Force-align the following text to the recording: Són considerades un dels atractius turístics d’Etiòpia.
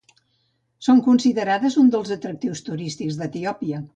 Són 0.85 1.01
considerades 1.07 1.77
un 1.83 1.93
dels 1.97 2.15
atractius 2.17 2.65
turístics 2.71 3.21
d’Etiòpia. 3.23 3.83